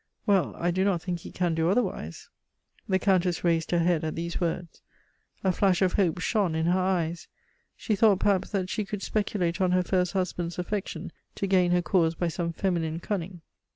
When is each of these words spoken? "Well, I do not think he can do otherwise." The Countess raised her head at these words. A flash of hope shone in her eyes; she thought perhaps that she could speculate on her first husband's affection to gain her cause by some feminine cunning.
"Well, 0.25 0.55
I 0.57 0.71
do 0.71 0.83
not 0.83 1.03
think 1.03 1.19
he 1.19 1.31
can 1.31 1.53
do 1.53 1.69
otherwise." 1.69 2.29
The 2.89 2.97
Countess 2.97 3.43
raised 3.43 3.69
her 3.69 3.77
head 3.77 4.03
at 4.03 4.15
these 4.15 4.41
words. 4.41 4.81
A 5.43 5.51
flash 5.51 5.83
of 5.83 5.93
hope 5.93 6.19
shone 6.19 6.55
in 6.55 6.65
her 6.65 6.79
eyes; 6.79 7.27
she 7.77 7.95
thought 7.95 8.17
perhaps 8.19 8.49
that 8.49 8.67
she 8.67 8.83
could 8.83 9.03
speculate 9.03 9.61
on 9.61 9.73
her 9.73 9.83
first 9.83 10.13
husband's 10.13 10.57
affection 10.57 11.11
to 11.35 11.45
gain 11.45 11.69
her 11.69 11.83
cause 11.83 12.15
by 12.15 12.29
some 12.29 12.51
feminine 12.51 12.99
cunning. 12.99 13.41